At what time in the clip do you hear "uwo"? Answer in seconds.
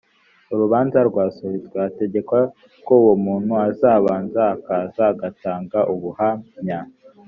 3.01-3.13